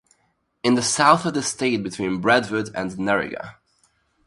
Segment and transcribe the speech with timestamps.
[0.63, 3.57] In the south of the state between Braidwood and Nerriga.